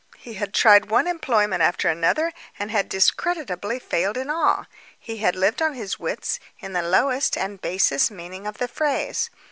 He 0.17 0.33
had 0.33 0.51
tried 0.55 0.89
one 0.89 1.05
employment 1.05 1.61
after 1.61 1.87
another, 1.87 2.33
and 2.57 2.71
had 2.71 2.89
discreditably 2.89 3.77
failed 3.77 4.17
in 4.17 4.31
all. 4.31 4.65
He 4.99 5.17
had 5.17 5.35
lived 5.35 5.61
on 5.61 5.75
his 5.75 5.99
wits, 5.99 6.39
in 6.59 6.73
the 6.73 6.81
lowest 6.81 7.37
and 7.37 7.61
basest 7.61 8.09
meaning 8.09 8.47
of 8.47 8.57
the 8.57 8.67
phrase. 8.67 9.29